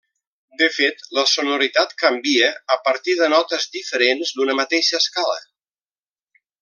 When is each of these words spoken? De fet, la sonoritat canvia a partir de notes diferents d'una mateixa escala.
De 0.59 0.67
fet, 0.75 1.03
la 1.17 1.25
sonoritat 1.31 1.93
canvia 2.03 2.47
a 2.77 2.77
partir 2.87 3.15
de 3.19 3.27
notes 3.35 3.69
diferents 3.77 4.33
d'una 4.41 4.57
mateixa 4.63 5.03
escala. 5.05 5.37